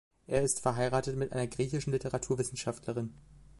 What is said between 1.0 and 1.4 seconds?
mit